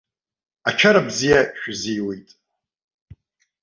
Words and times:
Ачара 0.69 1.01
бзиа 1.07 1.39
шәзиуит. 1.59 2.27